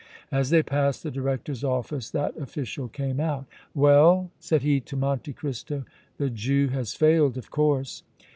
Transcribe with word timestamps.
As 0.31 0.49
they 0.49 0.63
passed 0.63 1.03
the 1.03 1.11
director's 1.11 1.63
office, 1.63 2.09
that 2.09 2.35
official 2.35 2.87
came 2.87 3.19
out. 3.19 3.45
"Well?" 3.75 4.31
said 4.39 4.63
he 4.63 4.79
to 4.79 4.95
Monte 4.97 5.31
Cristo. 5.33 5.85
"The 6.17 6.31
Jew 6.31 6.69
has 6.69 6.95
failed, 6.95 7.37
of 7.37 7.51
course!" 7.51 8.01